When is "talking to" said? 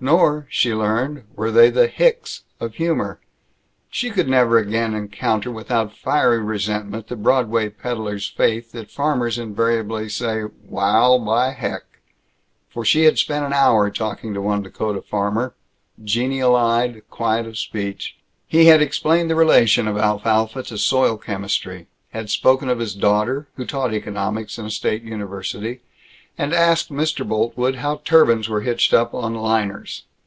13.90-14.42